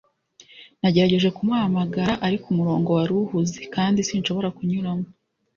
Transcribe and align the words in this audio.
nagerageje 0.81 1.29
kumuhamagara, 1.35 2.13
ariko 2.27 2.45
umurongo 2.49 2.87
wari 2.97 3.13
uhuze, 3.21 3.59
kandi 3.75 3.99
sinshobora 4.07 4.49
kunyuramo 4.57 5.07